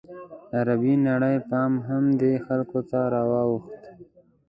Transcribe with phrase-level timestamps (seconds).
[0.57, 3.73] عربي نړۍ پام هم دې خلکو ته راواوښت.